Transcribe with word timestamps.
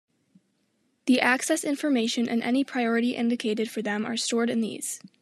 The 1.05 1.21
access 1.21 1.63
information 1.63 2.27
and 2.27 2.41
any 2.41 2.63
priority 2.63 3.15
indicated 3.15 3.69
for 3.69 3.83
them 3.83 4.03
are 4.03 4.17
stored 4.17 4.49
in 4.49 4.59
these. 4.59 4.99